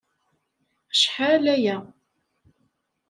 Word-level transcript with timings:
Acḥal 0.91 1.45
aya. 1.55 1.77